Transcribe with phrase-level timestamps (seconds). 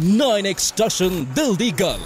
[0.00, 2.00] 9x station ਦਿਲ ਦੀ ਗੱਲ।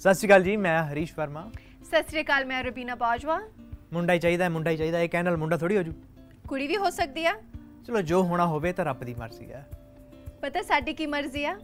[0.00, 1.50] ਸਤਿ ਸ਼੍ਰੀ ਅਕਾਲ ਜੀ ਮੈਂ ਹਰੀਸ਼ ਵਰਮਾ।
[1.84, 3.40] ਸਤਿ ਸ੍ਰੀ ਅਕਾਲ ਮੈਂ ਰਬੀਨਾ ਬਾਜਵਾ।
[3.92, 5.92] ਮੁੰਡਾ ਹੀ ਚਾਹੀਦਾ ਹੈ ਮੁੰਡਾ ਹੀ ਚਾਹੀਦਾ ਇਹ ਕਹਿਣ ਨਾਲ ਮੁੰਡਾ ਥੋੜੀ ਹੋ ਜੂ।
[6.48, 7.32] ਕੁੜੀ ਵੀ ਹੋ ਸਕਦੀ ਆ।
[7.86, 9.66] ਚਲੋ ਜੋ ਹੋਣਾ ਹੋਵੇ ਤਾਂ ਰੱਬ ਦੀ ਮਰਜ਼ੀ ਹੈ
[10.42, 11.58] ਪਤਾ ਸਾਡੀ ਕੀ ਮਰਜ਼ੀ ਆ?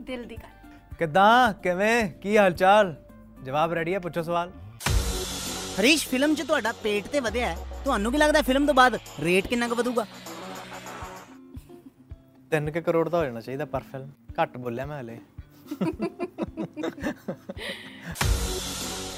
[0.00, 0.68] ਦਿਲ ਦੀ ਗੱਲ।
[0.98, 2.94] ਕਿੱਦਾਂ ਕਿਵੇਂ ਕੀ ਹਾਲ ਚਾਲ
[3.42, 4.50] ਜਵਾਬ ਰੈਡੀ ਹੈ ਪੁੱਛੋ ਸਵਾਲ।
[5.80, 9.46] ਹਰੀਸ਼ ਫਿਲਮ 'ਚ ਤੁਹਾਡਾ ਪੇਟ ਤੇ ਵਧਿਆ ਹੈ। ਤੁਹਾਨੂੰ ਕੀ ਲੱਗਦਾ ਫਿਲਮ ਤੋਂ ਬਾਅਦ ਰੇਟ
[9.46, 10.06] ਕਿੰਨਾ ਕੁ ਵਧੂਗਾ?
[12.50, 15.18] 3 ਕਿ ਕਰੋੜ ਦਾ ਹੋ ਜਾਣਾ ਚਾਹੀਦਾ ਪਰ ਫਿਲਮ ਘੱਟ ਬੋਲਿਆ ਮੈਂ ਹਲੇ।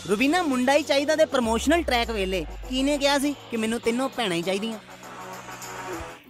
[0.09, 4.37] ਰੁਬੀਨਾ ਮੁੰਡਾ ਹੀ ਚਾਹੀਦਾ ਦੇ ਪ੍ਰੋਮੋਸ਼ਨਲ ਟਰੈਕ ਵੇਲੇ। ਕਿਹਨੇ ਕਿਹਾ ਸੀ ਕਿ ਮੈਨੂੰ ਤਿੰਨੋਂ ਭੈਣਾਂ
[4.37, 4.79] ਹੀ ਚਾਹੀਦੀਆਂ?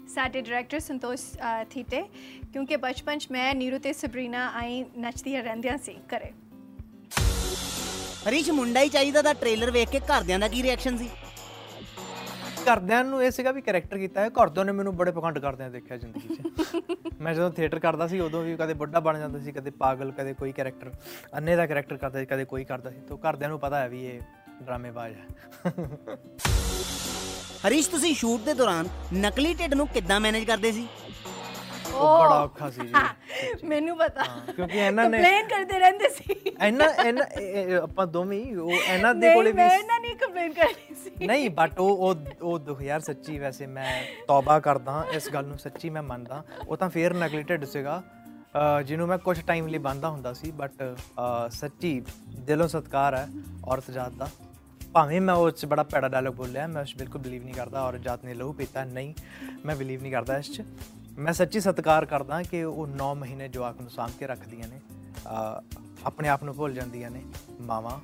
[0.09, 1.23] ਸਾਡੇ ਡਾਇਰੈਕਟਰ ਸੰਤੋਸ਼
[1.71, 2.03] ਥੀਟੇ
[2.53, 6.31] ਕਿਉਂਕਿ ਬਚਪਨ 'ਚ ਮੈਂ ਨੀਰੂ ਤੇ ਸਬਰੀਨਾ ਆਈ ਨੱਚਦੀਆਂ ਰਹਿੰਦੀਆਂ ਸੀ ਘਰੇ।
[8.29, 11.09] ਹਰੀਸ਼ ਮੁੰਡਾ ਹੀ ਚਾਹੀਦਾ ਦਾ ਟ੍ਰੇਲਰ ਵੇਖ ਕੇ ਘਰਦਿਆਂ ਦਾ ਕੀ ਰਿਐਕਸ਼ਨ ਸੀ?
[12.67, 15.97] ਘਰਦਿਆਂ ਨੂੰ ਇਹ ਸੀਗਾ ਵੀ ਕੈਰੈਕਟਰ ਕੀਤਾ ਹੈ ਘਰਦਿਆਂ ਨੇ ਮੈਨੂੰ ਬੜੇ ਪਖੰਡ ਕਰਦਿਆਂ ਦੇਖਿਆ
[15.97, 16.41] ਜ਼ਿੰਦਗੀ 'ਚ।
[17.21, 20.33] ਮੈਂ ਜਦੋਂ ਥੀਏਟਰ ਕਰਦਾ ਸੀ ਉਦੋਂ ਵੀ ਕਦੇ ਬੁੱਢਾ ਬਣ ਜਾਂਦਾ ਸੀ ਕਦੇ ਪਾਗਲ ਕਦੇ
[20.35, 20.93] ਕੋਈ ਕੈਰੈਕਟਰ
[21.37, 24.05] ਅੰਨੇ ਦਾ ਕੈਰੈਕਟਰ ਕਰਦਾ ਸੀ ਕਦੇ ਕੋਈ ਕਰਦਾ ਸੀ। ਤੋਂ ਘਰਦਿਆਂ ਨੂੰ ਪਤਾ ਹੈ ਵੀ
[24.07, 24.21] ਇਹ
[24.63, 25.27] ਡਰਾਮੇਬਾਜ਼ ਹੈ।
[27.67, 30.87] ਹਰੀਸ਼ ਤੁਸੀਂ ਸ਼ੂਟ ਦੇ ਦੌਰਾਨ ਨਕਲੀ ਢਿੱਡ ਨੂੰ ਕਿੱਦਾਂ ਮੈਨੇਜ ਕਰਦੇ ਸੀ?
[31.95, 34.23] ਉਹ ਬੜਾ ਔਖਾ ਸੀ ਜੀ। ਮੈਨੂੰ ਪਤਾ।
[34.57, 39.15] ਕਿਉਂਕਿ ਇਹਨਾਂ ਨੇ ਕੰਪਲੇਨ ਕਰਦੇ ਰਹਿੰਦੇ ਸੀ। ਇਹਨਾਂ ਇਹਨਾਂ ਇਹ- ਇਹ ਆਪਾਂ ਦੋਵੇਂ ਉਹ ਇਹਨਾਂ
[39.15, 40.92] ਦੇ ਕੋਲੇ ਵੀ ਮੈਂ ਇਹਨਾਂ ਨਹੀਂ ਕੰਪਲੇਨ ਕਰਨੀ ਸੀ
[41.27, 45.59] ਨਹੀਂ ਬਟ ਉਹ ਉਹ ਉਹ ਦੁੱਖ ਯਾਰ ਸੱਚੀ ਵੈਸੇ ਮੈਂ ਤੌਬਾ ਕਰਦਾ ਇਸ ਗੱਲ ਨੂੰ
[45.59, 49.79] ਸੱਚੀ ਮੈਂ ਮੰਨਦਾ ਉਹ ਤਾਂ ਫੇਰ ਨਕਲੀ ਢਿੱਡ ਸੀਗਾ। ਅਹ, ਜਿਹਨੂੰ ਮੈਂ ਕੁਝ ਟਾਈਮ ਲਈ
[49.79, 50.99] ਬੰਦਾ ਹੁੰਦਾ ਸੀ ਬਟ
[51.51, 52.03] ਸੱਚੀ
[52.39, 53.29] ਦਿਲੋਂ ਸਤਿਕਾਰ ਹੈ
[53.65, 54.29] ਔਰਤ ਜਾਤ ਦਾ।
[54.93, 57.83] ਭਾਵੇਂ ਮੈਂ ਉਹ 'ਚ ਬੜਾ ਪੈੜਾ ਡਾਇਲੌਗ ਬੋਲਿਆ, ਮੈਂ ਉਸ 'ਚ ਬਿਲਕੁਲ ਬਲੀਵ ਨਹੀਂ ਕਰਦਾ,
[57.83, 59.15] ਔਰਤ ਜਾਤ ਨੇ ਲਹੂ ਪੀਤਾ, ਨਹੀਂ,
[59.65, 60.63] ਮੈਂ ਬਲੀਵ ਨਹੀਂ ਕਰਦਾ ਇਸ 'ਚ।
[61.19, 65.79] ਮੈਂ ਸੱਚੀ ਸਤਿਕਾਰ ਕਰਦਾ ਕਿ ਉਹ 9 ਮਹੀਨੇ ਜਵਾਕ ਨੂੰ ਸਾਂਭ ਕੇ ਰੱਖਦੀਆਂ ਨੇ। ਅਹ,
[66.07, 67.23] ਆਪਣੇ ਆਪ ਨੂੰ ਭੁੱਲ ਜਾਂਦੀਆਂ ਨੇ।
[67.61, 68.01] ਮਾਵਾਂ,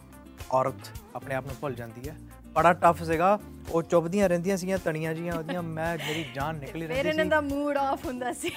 [0.52, 2.16] ਔਰਤ ਆਪਣੇ ਆਪ ਨੂੰ ਭੁੱਲ ਜਾਂਦੀ ਹੈ।
[2.58, 7.22] ਬੜਾ ਟਫ ਸੀਗਾ। ਉਹ ਚੁੱਭਦੀਆਂ ਰਹਿੰਦੀਆਂ ਸੀਗੀਆਂ ਤਣੀਆਂ ਜੀਆਂ ਉਹਦੀਆਂ। ਮੈਂ ਮੇਰੀ ਜਾਨ ਨਿਕਲੀ ਰਹਿੰਦੀ
[7.22, 8.50] ਸੀ। ਦਾ ਮੂਡ ਆਫ ਹੁੰਦਾ ਸੀ।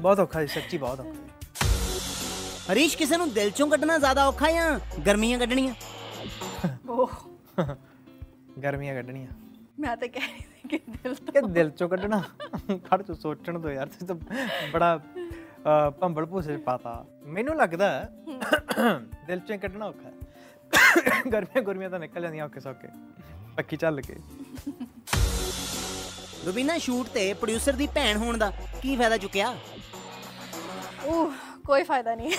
[0.00, 1.12] ਬਹੁਤ ਔਖਾ ਸੀ ਸੱਚੀ ਬਹੁਤ ਔਖਾ।
[2.72, 5.74] ਹਰੀਸ਼ ਕਿਸੇ ਨੂੰ ਦਿਲ 'ਚੋਂ ਕੱਢਣਾ ਜ਼ਿਆਦਾ ਔਖਾ ਜਾਂ ਗਰਮੀਆਂ ਕੱਢਣੀਆਂ?
[6.88, 7.10] ਓਹ।
[8.62, 9.28] ਗਰਮੀਆਂ ਕੱਢਣੀਆਂ।
[9.80, 12.22] ਮੈਂ ਤਾਂ ਕਹਿ ਰਹੀ ਸੀ ਕਿ ਦਿਲ ਤੋਂ ਕਿ ਦਿਲ ਚੋਂ ਕੱਢਣਾ?
[12.76, 14.16] ਖੜ ਚ ਸੋਚਣ ਦੋ ਯਾਰ ਤੁਸੀਂ ਤਾਂ
[14.72, 15.00] ਬੜਾ
[16.00, 18.08] ਭੰਬਲ ਭੂਸੇ ਪਾਤਾ। ਮੈਨੂੰ ਲੱਗਦਾ
[19.26, 20.14] ਦਿਲ ਚੋਂ ਕੱਢਣਾ ਔਖਾ ਹੈ।
[21.32, 22.88] ਗਰਮੀਆਂ ਗੁਰਮੀਆਂ ਤਾਂ ਨਿਕਲ ਜਾਂਦੀਆਂ ਔਖੇ ਸੌਖੇ
[23.56, 24.14] ਪੱਕੀ ਚੱਲ ਕੇ।
[26.46, 28.50] ਰੁਬੀਨਾ ਸ਼ੂਟ ਤੇ ਪ੍ਰੋਡਿਊਸਰ ਦੀ ਭੈਣ ਹੋਣ ਦਾ
[28.82, 29.54] ਕੀ ਫਾਇਦਾ ਚੁੱਕਿਆ?
[31.04, 31.32] ਉਹ
[31.66, 32.30] ਕੋਈ ਫਾਇਦਾ ਨਹੀਂ।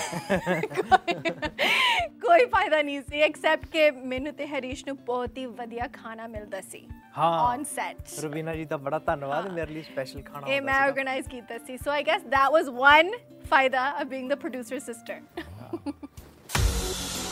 [2.20, 6.60] ਕੋਈ ਫਾਇਦਾ ਨਹੀਂ ਸੀ ਐਕਸੈਪਟ ਕਿ ਮੈਨੂੰ ਤੇ ਹਰੀਸ਼ ਨੂੰ ਬਹੁਤ ਹੀ ਵਧੀਆ ਖਾਣਾ ਮਿਲਦਾ
[6.60, 6.86] ਸੀ।
[7.18, 11.28] ਹਾਂ ਔਨ ਸੈਟ ਰੁਬੀਨਾ ਜੀ ਦਾ ਬੜਾ ਧੰਨਵਾਦ ਮੇਰੇ ਲਈ ਸਪੈਸ਼ਲ ਖਾਣਾ ਇਹ ਮੈਂ। ਆਰਗੇਨਾਈਜ਼
[11.28, 13.12] ਕੀਤਾ ਸੀ। So I guess that was one
[13.50, 15.18] ਫਾਇਦਾ of being the producer sister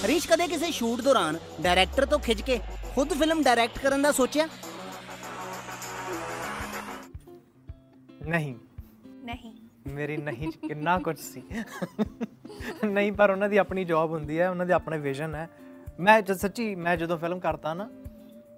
[0.05, 2.61] Harish ਕਦੇ ਕਿਸੇ ਸ਼ੂਟ ਦੌਰਾਨ ਡਾਇਰੈਕਟਰ ਤੋਂ ਖਿੱਚ ਕੇ
[2.95, 4.49] ਖੁਦ ਫਿਲਮ ਡਾਇਰੈਕਟ ਕਰਨ ਦਾ ਸੋਚਿਆ?
[8.27, 8.55] ਨਹੀਂ।
[9.25, 9.53] ਨਹੀਂ।
[9.87, 11.43] ਮੇਰੀ ਨਹੀਂ 'ਚ ਕਿੰਨਾ ਕੁਝ ਸੀ।
[12.87, 15.49] ਨਹੀਂ ਪਰ ਉਹਨਾਂ ਦੀ ਆਪਣੀ ਜੌਬ ਹੁੰਦੀ ਹੈ ਉਹਨਾਂ ਦੇ ਆਪਣੇ ਵਿਜ਼ਨ ਹੈ।
[16.01, 17.91] ਮੈਂ ਜਦ ਸੱਚੀ ਮੈਂ ਜਦੋਂ ਫਿਲਮ ਕਰਦਾ ਨਾ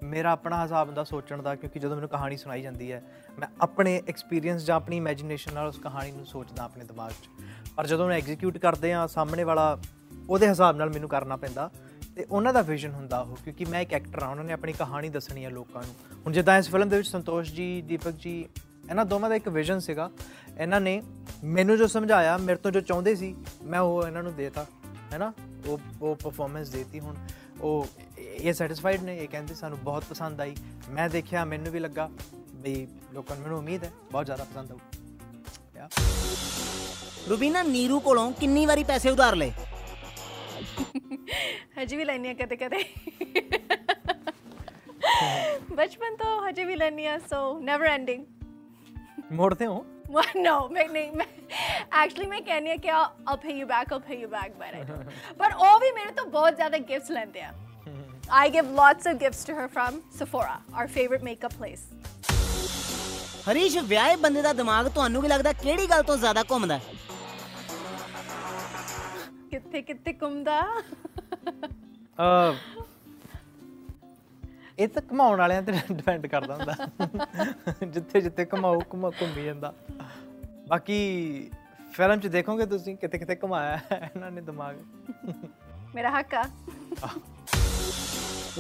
[0.03, 3.03] ਮੇਰਾ ਆਪਣਾ ਹਿਸਾਬ ਹੁੰਦਾ ਸੋਚਣ ਦਾ ਕਿਉਂਕਿ ਜਦੋਂ ਮੈਨੂੰ ਕਹਾਣੀ ਸੁਣਾਈ ਜਾਂਦੀ ਹੈ
[3.39, 7.29] ਮੈਂ ਆਪਣੇ ਐਕਸਪੀਰੀਅੰਸ ਜਾਂ ਆਪਣੀ ਇਮੇਜਿਨੇਸ਼ਨ ਨਾਲ ਉਸ ਕਹਾਣੀ ਨੂੰ ਸੋਚਦਾ ਆਪਣੇ ਦਿਮਾਗ 'ਚ।
[7.77, 9.79] ਪਰ ਜਦੋਂ ਮੈਂ ਐਗਜ਼ੀਕਿਊਟ ਕਰਦੇ ਆ ਸਾਹਮਣੇ ਵਾਲਾ
[10.31, 11.71] ਉਹਦੇ ਹਿਸਾਬ ਨਾਲ ਮੈਨੂੰ ਕਰਨਾ ਪੈਂਦਾ।
[12.17, 15.09] ਤੇ ਉਹਨਾਂ ਦਾ ਵਿਜ਼ਨ ਹੁੰਦਾ ਉਹ, ਕਿਉਂਕਿ ਮੈਂ ਇੱਕ ਐਕਟਰ ਆ ਉਹਨਾਂ ਨੇ ਆਪਣੀ ਕਹਾਣੀ
[15.09, 18.49] ਦੱਸਣੀ ਹੈ ਲੋਕਾਂ ਨੂੰ। ਹੁਣ ਜਿੱਦਾਂ ਇਸ ਫਿਲਮ ਦੇ ਵਿੱਚ ਸੰਤੋਸ਼ ਜੀ, ਦੀਪਕ ਜੀ,
[18.91, 20.11] ਇਹਨਾਂ ਦੋਵਾਂ ਦਾ ਇੱਕ ਵਿਜ਼ਨ ਸੀਗਾ।
[20.59, 21.03] ਇਹਨਾਂ ਨੇ
[21.45, 24.67] ਮੈਨੂੰ ਜੋ ਸਮਝਾਇਆ, ਮੇਰੇ ਤੋਂ ਜੋ ਚਾਹੁੰਦੇ ਸੀ, ਮੈਂ ਉਹ ਇਹਨਾਂ ਨੂੰ ਦੇਤਾ,
[25.13, 25.33] ਹੈਨਾ?
[25.67, 27.15] ਉਹ ਉਹ ਪਰਫਾਰਮੈਂਸ ਦੇਤੀ ਹੁਣ।
[27.61, 27.87] ਉਹ
[28.19, 30.57] ਇਹ ਸੈਟੀਸਫਾਈਡ ਨੇ, ਇਹ ਕਹਿੰਦੇ ਸਾਨੂੰ ਬਹੁਤ ਪਸੰਦ ਆਈ।
[30.91, 32.11] ਮੈਂ ਦੇਖਿਆ, ਮੈਨੂੰ ਵੀ ਲੱਗਾ
[32.55, 34.79] ਵੀ ਲੋਕਾਂ ਨੂੰ ਮੈਨੂੰ ਉਮੀਦ ਹੈ, ਬਹੁਤ ਜ਼ਿਆਦਾ ਪਸੰਦ ਆਊ।
[35.77, 35.89] ਯਾ।
[37.29, 39.53] ਰੁਬੀਨਾ, ਨੀਰੂ ਕੋਲੋਂ ਕਿੰਨੀ ਵਾਰੀ ਪੈਸੇ ਉਧਾਰ ਲਏ?
[41.79, 42.85] ਹਜੇ ਵੀ ਲੈਣੀ ਆ ਕਦੇ ਕਦੇ।
[45.75, 48.25] ਬਚਪਨ ਤੋਂ ਹਜੇ ਵੀ ਲੈਣੀ ਆ ਸੋ ਨੈਵਰ ਐਂਡਿੰਗ
[49.33, 49.85] ਮੋੜਦੇ ਹੋ?
[50.47, 51.27] No ਮੈਂ ਨਹੀਂ ਮੈਂ
[52.03, 54.83] ਐਕਚੁਅਲੀ ਮੈਂ ਕਹਿੰਦੀ ਆ ਕਿ I'll pay you back I'll pay you back but I
[54.91, 57.53] don't ਪਰ ਉਹ ਵੀ ਮੇਰੇ ਤੋਂ ਬਹੁਤ ਜ਼ਿਆਦਾ ਗਿਫਟਸ ਲੈਂਦੇ ਆ।
[58.37, 61.83] I give lots of gifts to her from Sephora our favorite makeup place
[63.49, 66.83] Harish ਵਿਆਹੇ ਬੰਦੇ ਦਾ ਦਿਮਾਗ ਤੁਹਾਨੂੰ ਕੀ ਲੱਗਦਾ ਕਿਹੜੀ ਗੱਲ ਤੋਂ ਜ਼ਿਆਦਾ ਘੁੰਮਦਾ ਹੈ?
[69.57, 70.83] ਕਿੱਥੇ ਕਿੱਥੇ ਘੁੰਮਦਾ?
[72.21, 72.55] ਅ
[74.79, 76.75] ਇਹ ਤਾਂ ਕਮਾਉਣ ਵਾਲਿਆਂ ਤੇ ਡਿਪੈਂਡ ਕਰਦਾ ਹੁੰਦਾ।
[77.87, 79.75] ਜਿੱਥੇ ਜਿੱਥੇ ਕਮਾਓ ਘੁਮਾ ਘੁੰਮੀ ਜਾਂਦਾ।
[80.69, 81.51] ਬਾਕੀ
[81.93, 84.77] ਫਿਲਮ 'ਚ ਦੇਖੋਗੇ ਤੁਸੀਂ ਕਿਤੇ ਕਿਤੇ ਘੁਮਾਇਆ ਹੈ ਇਹਨਾਂ ਨੇ ਦਿਮਾਗ।
[85.95, 86.45] ਮੇਰਾ ਹੱਕ ਆ।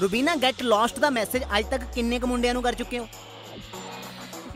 [0.00, 3.08] ਰੁਬੀਨਾ ਗੈਟ ਲੌਸਟ ਦਾ ਮੈਸੇਜ ਅੱਜ ਤੱਕ ਕਿੰਨੇ ਕੁ ਮੁੰਡਿਆਂ ਨੂੰ ਕਰ ਚੁੱਕੇ ਹੋ?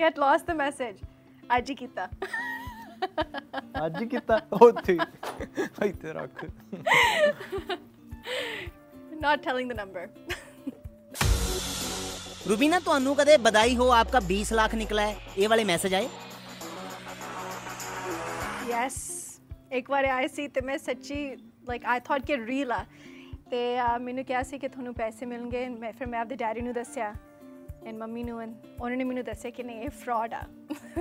[0.00, 1.06] Get lost the message
[1.56, 2.08] ਅੱਜ ਹੀ ਕੀਤਾ।
[3.86, 4.98] ਅੱਜ ਕੀਤਾ ਉੱਥੇ।
[5.84, 6.44] ਇੱਥੇ ਰੱਖ।
[9.24, 10.04] Not telling the number.
[12.48, 15.16] Rubina ਤੁਹਾਨੂੰ ਕਦੇ ਬਧਾਈ ਹੋ ਆਪਕਾ 20 ਲੱਖ ਨਿਕਲਾ ਹੈ?
[15.38, 16.08] ਇਹ ਵਾਲੇ ਮੈਸੇਜ ਆਏ?
[18.68, 18.96] ਯੈਸ
[19.72, 21.36] ਇੱਕ ਵਾਰ ਆਏ ਸੀ ਤੇ ਮੈਂ ਸੱਚੀ
[21.68, 22.84] ਲਾਈਕ ਆਈ ਥੌਟ ਕਿ ਰੀਲ ਆ।
[23.50, 23.60] ਤੇ
[24.00, 27.14] ਮੈਨੂੰ ਕਿਹਾ ਸੀ ਕਿ ਤੁਹਾਨੂੰ ਪੈਸੇ ਮਿਲਣਗੇ। ਮੈਂ ਫਿਰ ਮੈਂ ਆਪਦੇ ਡੈਡੀ ਨੂੰ ਦੱਸਿਆ
[27.84, 30.42] ਐਂਡ ਮੰਮੀ ਨੂੰ and ਉਹਨਾਂ ਨੇ ਮੈਨੂੰ ਦੱਸਿਆ ਕਿ ਨਹੀਂ ਇਹ ਫਰਾਡ ਆ।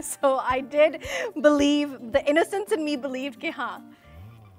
[0.03, 0.97] So I did
[1.37, 3.79] believe the innocence in me believed ਕਿ ਹਾਂ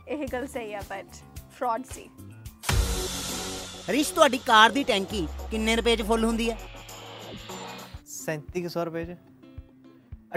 [0.09, 1.17] ਇਹ ਗੱਲ ਸਹੀ ਆ ਬਟ
[1.59, 2.09] ਫਰਾਡ ਸੀ
[3.89, 6.59] ਹਰੀਸ਼ ਤੁਹਾਡੀ ਕਾਰ ਦੀ ਟੈਂਕੀ ਕਿੰਨੇ ਰੁਪਏ 'ਚ ਫੁੱਲ ਹੁੰਦੀ ਹੈ
[8.11, 9.17] 3700 ਰੁਪਏ ਚ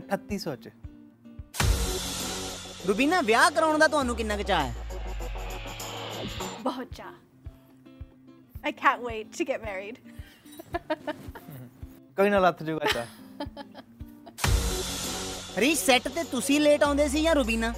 [0.03, 0.69] 3800 ਚ
[2.87, 4.73] ਰੁਬੀਨਾ ਵਿਆਹ ਕਰਾਉਣ ਦਾ ਤੁਹਾਨੂੰ ਕਿੰਨਾ ਕੁ ਚਾਅ ਹੈ
[6.63, 7.13] ਬਹੁਤ ਚਾਹ
[8.63, 9.97] I can't wait to get married.
[12.17, 13.05] ਕੋਈ ਨਾ ਲੱਥ ਜੂਗਾ ਚਾ
[15.59, 17.73] ਹਰੀਸ਼ ਸੈੱਟ ਤੇ ਤੁਸੀਂ ਲੇਟ ਆਉਂਦੇ ਸੀ ਜਾਂ ਰੁਬੀਨਾ?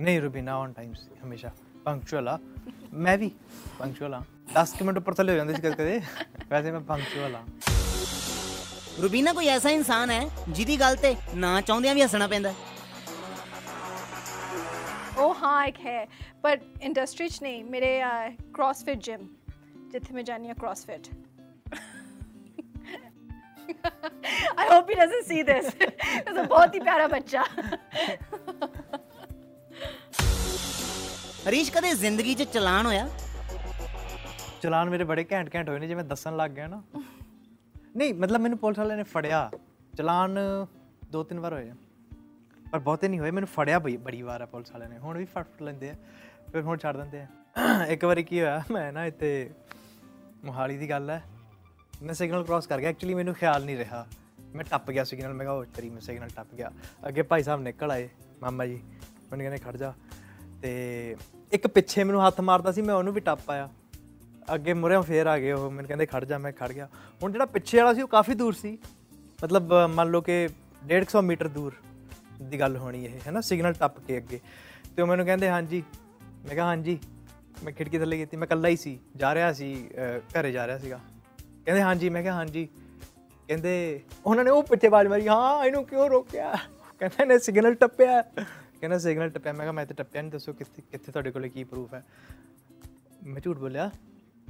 [0.00, 1.50] ਨਹੀਂ ਰੁਬੀਨਾ ਔਨ ਟਾਈਮ ਸੀ ਹਮੇਸ਼ਾ।
[1.84, 2.38] ਪੰਕਚੁਅਲ ਆ।
[2.92, 3.30] ਮੈਂ ਵੀ
[3.78, 4.22] ਪੰਕਚੁਅਲ ਆ।
[4.54, 6.00] 10 ਕੁ ਮਿੰਟ ਉੱਪਰ ਥੱਲੇ ਹੋ ਜਾਂਦੇ ਸੀ ਕਦੇ ਕਦੇ
[6.50, 7.42] ਵੈਸੇ ਮੈਂ ਪੰਕਚੁਅਲ ਆ।
[9.02, 12.54] ਰੁਬੀਨਾ ਕੋਈ ਐਸਾ ਇਨਸਾਨ ਹੈ ਜਿਹਦੀ ਗੱਲ ਤੇ ਨਾ ਚਾਹੁੰਦਿਆਂ ਵੀ ਹੱਸਣਾ ਪੈਂਦਾ?
[15.18, 16.06] ਉਹ ਹਾਂ ਇੱਕ ਹੈ।
[16.42, 18.00] ਪਰ ਇੰਡਸਟਰੀ 'ਚ ਨਹੀਂ। ਮੇਰੇ
[18.54, 19.26] ਕ੍ਰਾਸਫਿਟ ਜਿਮ
[19.92, 21.06] ਜਿੱਥੇ ਮੈਂ ਜਾਨੀ ਆ ਕ੍ਰਾਸਫਿਟ
[24.56, 25.70] I hope he doesn't see this.
[26.18, 27.44] It's a ਬਹੁਤ ਹੀ ਪਿਆਰਾ ਬੱਚਾ
[31.48, 33.08] ਹਰੀਸ਼ ਕਦੇ ਜ਼ਿੰਦਗੀ 'ਚ ਚਲਾਨ ਹੋਇਆ
[34.62, 36.82] ਚਲਾਨ ਮੇਰੇ ਬੜੇ ਘੈਂਟ ਘੈਂਟ ਹੋਏ ਨੇ ਜਿਵੇਂ ਦੱਸਣ ਲੱਗ ਗਿਆ ਨਾ
[37.96, 39.50] ਨਹੀਂ ਮਤਲਬ ਮੈਨੂੰ ਪੁਲਿਸ ਵਾਲਿਆਂ ਨੇ ਫੜਿਆ
[39.94, 40.38] ਚਲਾਨ
[41.10, 41.74] ਦੋ ਤਿੰਨ ਵਾਰ ਹੋਏ ਆ
[42.66, 45.24] ਪਰ ਬਹੁਤੇ ਨਹੀਂ ਹੋਏ ਮੈਨੂੰ ਫੜਿਆ ਬਈ ਬੜੀ ਵਾਰ ਆ ਪੁਲਿਸ ਵਾਲਿਆਂ ਨੇ ਹੁਣ ਵੀ
[45.24, 45.94] ਫੜ ਫੜ ਲੈਂਦੇ ਆ
[46.52, 49.50] ਫਿਰ ਹੁਣ ਛੱਡ ਦਿੰਦੇ ਆ ਇੱਕ ਵਾਰੀ ਕੀ ਹੋਇਆ ਮੈਂ ਨਾ ਇੱਥੇ
[50.44, 51.22] ਮੋਹਾਲੀ ਦੀ ਗੱਲ ਹੈ
[52.02, 54.06] ਮੈਂ ਸਿਗਨਲ ਕ੍ਰਾਸ ਕਰ ਗਿਆ। ਐਕਚੁਅਲੀ ਮੈਨੂੰ ਖਿਆਲ ਨਹੀਂ ਰਿਹਾ।
[54.54, 56.72] ਮੈਂ ਟੱਪ ਗਿਆ ਸਿਗਨਲ ਮੈਂ ਕਿਹਾ ਉਹ ਤੇਰੀ ਮੈਂ ਸਿਗਨਲ ਟੱਪ ਗਿਆ।
[57.08, 58.08] ਅੱਗੇ ਭਾਈ ਸਾਹਿਬ ਨਿਕਲ ਆਏ
[58.42, 58.82] ਮਾਮਾ ਜੀ।
[59.30, 59.94] ਮੈਨੂੰ ਕਹਿੰਦੇ ਖੜ ਜਾ।
[60.62, 61.16] ਤੇ
[61.52, 63.68] ਇੱਕ ਪਿੱਛੇ ਮੈਨੂੰ ਹੱਥ ਮਾਰਦਾ ਸੀ ਮੈਂ ਉਹਨੂੰ ਵੀ ਟੱਪ ਆਇਆ।
[64.54, 66.88] ਅੱਗੇ ਮੁਰਿਓਂ ਫੇਰ ਆ ਗਏ ਉਹ। ਮੈਨੂੰ ਕਹਿੰਦੇ ਖੜ ਜਾ ਮੈਂ ਖੜ ਗਿਆ।
[67.22, 68.78] ਹੁਣ ਜਿਹੜਾ ਪਿੱਛੇ ਵਾਲਾ ਸੀ ਉਹ ਕਾਫੀ ਦੂਰ ਸੀ।
[69.44, 70.48] ਮਤਲਬ ਅ, ਮੰਨ ਲਓ ਕਿ
[70.86, 71.74] 150 ਮੀਟਰ ਦੂਰ
[72.42, 73.40] ਦੀ ਗੱਲ ਹੋਣੀ ਇਹ ਹੈ ਨਾ?
[73.40, 74.40] ਸਿਗਨਲ ਟੱਪ ਕੇ ਅੱਗੇ।
[74.96, 75.82] ਤੇ ਉਹ ਮੈਨੂੰ ਕਹਿੰਦੇ ਹਾਂਜੀ।
[76.22, 76.98] ਮੈਂ ਕਿਹਾ ਹਾਂਜੀ।
[77.64, 79.88] ਮੈਂ ਖਿੜਕੀ ਥੱਲੇ ਕੀਤੀ। ਮੈਂ ਇਕੱਲਾ ਹੀ ਸੀ। ਜਾ ਰਿਹਾ ਸੀ
[80.18, 81.00] ਅ, ਘਰੇ ਜਾ ਰਿਹਾ ਸੀਗਾ।
[81.66, 82.68] ਕਹਿੰਦੇ, ਹਾਂਜੀ। ਮੈਂ ਕਿਹਾ, ਹਾਂਜੀ।
[83.48, 86.56] ਕਹਿੰਦੇ, ਉਹਨਾਂ ਨੇ ਉਹ ਪਿੱਛੇ ਬਾਜ ਮਾਰੀ, ਹਾਂ, ਇਹਨੂੰ ਕਿਉਂ ਰੋਕਿਆ?
[86.98, 88.22] ਕਹਿੰਦਾ ਨੇ ਸਿਗਨਲ ਟੱਪਿਆ।
[88.80, 91.64] ਕਹਿੰਦਾ ਸਿਗਨਲ ਟੱਪਿਆ। ਮੈਂ ਕਿਹਾ, ਮੈਂ ਤੇ ਟੱਪਿਆ ਨਹੀਂ ਦੱਸੋ ਕਿੱਥੇ ਕਿੱਥੇ ਤੁਹਾਡੇ ਕੋਲੇ ਕੀ
[91.64, 92.04] ਪ੍ਰੂਫ ਹੈ?
[93.26, 93.90] ਮੈਂ ਝੂਠ ਬੋਲਿਆ?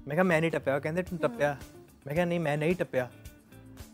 [0.06, 1.56] ਮੈਂ ਕਿਹਾ, ਮੈਂ ਨਹੀਂ ਟੱਪਿਆ। ਕਹਿੰਦੇ, ਤੂੰ ਟੱਪਿਆ?
[2.06, 3.10] ਮੈਂ ਕਿਹਾ, ਨਹੀਂ, ਮੈਂ ਨਹੀਂ ਟੱਪਿਆ।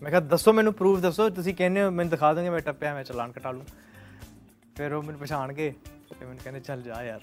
[0.03, 3.05] ਮੈਂ ਕਿਹਾ, ਦੱਸੋ ਮੈਨੂੰ ਪ੍ਰੂਫ ਦੱਸੋ। ਤੁਸੀਂ ਕਹਿੰਦੇ ਹੋ, ਮੈਨੂੰ ਦਿਖਾ ਦੋਗੇ, ਮੈਂ ਟੱਪਿਆ, ਮੈਂ
[3.05, 3.65] ਚਲਾਨ ਕਟਾ ਲੂੰ।
[4.77, 5.75] ਫਿਰ ਉਹ ਮੈਨੂੰ ਪਛਾਣ ਗਏ
[6.21, 7.21] ਤੇ ਮੈਨੂੰ ਕਹਿੰਦੇ, ਚੱਲ ਜਾ ਯਾਰ।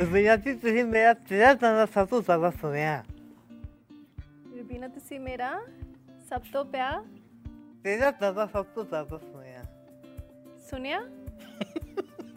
[0.00, 3.02] ਵਿਆਜੀ ਤੁਸੀਂ ਮੇਰਾ ਤੇਰਾ ਤਾਂ ਸਭ ਤੋਂ ਜ਼ਿਆਦਾ ਸੁਣਿਆ
[4.58, 5.50] ਰੁਬੀਨਾ ਤੁਸੀਂ ਮੇਰਾ
[6.28, 7.02] ਸਭ ਤੋਂ ਪਿਆਰ
[7.84, 9.62] ਤੇਰਾ ਤਾਂ ਸਭ ਤੋਂ ਜ਼ਿਆਦਾ ਸੁਣਿਆ
[10.70, 11.00] ਸੁਣਿਆ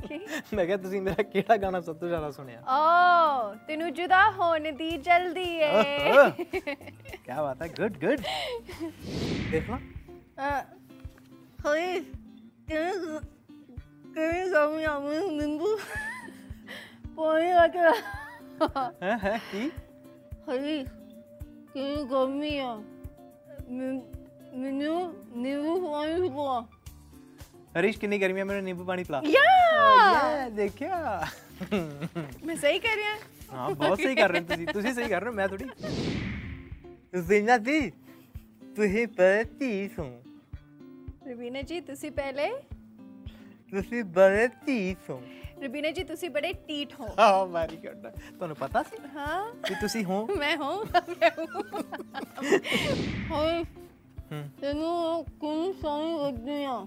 [0.08, 0.20] ਕੀ
[0.56, 4.92] ਮੈਂ ਕਿਹਾ ਤੁਸੀਂ ਮੇਰਾ ਕਿਹੜਾ ਗਾਣਾ ਸਭ ਤੋਂ ਜ਼ਿਆਦਾ ਸੁਣਿਆ ਓ ਤੈਨੂੰ ਜੁਦਾ ਹੋਣ ਦੀ
[4.98, 5.72] ਜਲਦੀ ਏ
[6.30, 8.22] ਕੀ ਬਾਤ ਹੈ ਗੁੱਡ ਗੁੱਡ
[9.52, 10.62] ਦੇਖ ਲਾ
[11.66, 12.00] ਹੋਈ
[12.68, 13.20] ਕਿਵੇਂ
[14.14, 15.78] ਕਿਵੇਂ ਗਮੀ ਆਮੀ ਨਿੰਬੂ
[17.16, 17.92] ਪੋਈ ਲੱਗਾ
[19.04, 19.70] ਹੈ ਹੈ ਕੀ?
[20.48, 20.84] ਹੋਈ
[21.74, 22.76] ਕਿਵੇਂ ਗਮੀ ਆ।
[24.56, 24.98] ਮੈਨੂੰ
[25.36, 26.60] ਨਿੰਬੂ ਪਾਣੀ ਪਵਾ।
[27.80, 29.44] ਹਰੀਸ਼ ਕਿੰਨੀ ਗਰਮੀ ਹੈ ਮੈਨੂੰ ਨਿੰਬੂ ਪਾਣੀ ਪਿਲਾ। ਯਾ!
[30.14, 31.28] ਯਾ ਦੇਖਿਆ।
[32.46, 33.18] ਮੈਂ ਸਹੀ ਕਰ ਰਹੀ ਹਾਂ।
[33.54, 35.66] ਹਾਂ ਬਹੁਤ ਸਹੀ ਕਰ ਰਹੇ ਹੋ ਤੁਸੀਂ। ਤੁਸੀਂ ਸਹੀ ਕਰ ਰਹੇ ਹੋ ਮੈਂ ਥੋੜੀ
[37.22, 37.80] ਜ਼ੀਨਾ ਜੀ
[38.76, 40.06] ਤੁਸੀਂ ਬੜੇ ਧੀਸ ਹੋ
[41.28, 42.50] ਰਬੀਨਾ ਜੀ ਤੁਸੀਂ ਪਹਿਲੇ।
[43.72, 45.22] ਤੁਸੀਂ ਬੜੇ ਧੀਸ ਹੋ
[45.64, 50.06] ਰਬੀਨਾ ਜੀ ਤੁਸੀਂ ਬੜੇ ਟੀਟ ਹੋ। ਹਾਂ ਵੈਰੀ ਗੁੱਡ ਤੁਹਾਨੂੰ ਪਤਾ ਸੀ ਹਾਂ। ਕਿ ਤੁਸੀਂ
[50.06, 50.28] ਹੋ?
[50.38, 51.32] ਮੈਂ ਹੂੰ ਮੈਂ
[53.32, 53.66] ਹੂੰ।
[54.62, 56.86] ਤੈਨੂੰ ਕਿੰਨੀ ਸੋਹਣੀ ਲੱਗਦੀ ਆ।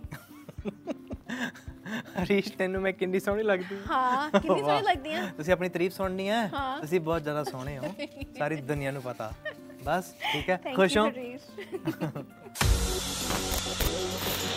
[2.23, 5.93] ਹਰੀਸ਼ ਤੈਨੂੰ ਮੈਂ ਕਿੰਨੀ ਸੋਹਣੀ ਲੱਗਦੀ ਹਾਂ ਹਾਂ ਕਿੰਨੀ ਸੋਹਣੀ ਲੱਗਦੀ ਆ। ਤੁਸੀਂ ਆਪਣੀ ਤਾਰੀਫ
[5.93, 7.95] ਸੁਣਨੀ ਹੈ। ਤੁਸੀਂ ਬਹੁਤ ਜ਼ਿਆਦਾ ਸੋਹਣੇ ਹੋ।
[8.39, 9.33] ਸਾਰੀ ਦੁਨੀਆ ਨੂੰ ਪਤਾ।
[9.85, 10.61] ਬਸ ਠੀਕ ਹੈ?
[10.77, 11.11] ਖੁਸ਼ ਹੋ?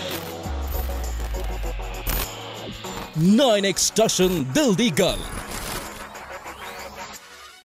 [3.20, 3.36] Harish.
[3.36, 5.18] ਨਾਈਨ ਐਕਸਟ੍ਰੈਸ਼ਨ ਦਿਲ ਦੀ ਗੱਲ